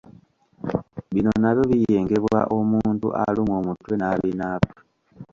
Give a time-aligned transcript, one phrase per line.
[1.13, 4.71] Bino nabyo biyengebwa omuntu alumwa omutwe n'abinaaba